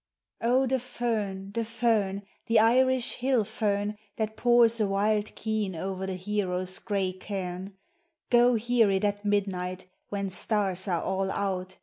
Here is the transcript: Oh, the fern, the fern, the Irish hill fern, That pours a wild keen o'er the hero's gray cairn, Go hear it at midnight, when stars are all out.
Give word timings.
Oh, 0.41 0.65
the 0.65 0.79
fern, 0.79 1.51
the 1.51 1.63
fern, 1.63 2.23
the 2.47 2.57
Irish 2.57 3.17
hill 3.17 3.43
fern, 3.43 3.97
That 4.15 4.35
pours 4.35 4.79
a 4.81 4.87
wild 4.87 5.35
keen 5.35 5.75
o'er 5.75 6.07
the 6.07 6.15
hero's 6.15 6.79
gray 6.79 7.13
cairn, 7.13 7.75
Go 8.31 8.55
hear 8.55 8.89
it 8.89 9.03
at 9.03 9.23
midnight, 9.23 9.85
when 10.09 10.31
stars 10.31 10.87
are 10.87 11.03
all 11.03 11.29
out. 11.29 11.77